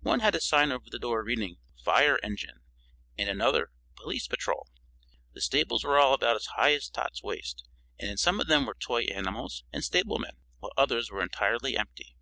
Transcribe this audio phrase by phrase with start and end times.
[0.00, 2.60] One had a sign over the door reading "Fire Engine,"
[3.18, 4.68] and another "Police Patrol."
[5.34, 7.68] The stables were all about as high as Dot's waist,
[8.00, 12.16] and in some of them were toy animals and stablemen, while others were entirely empty.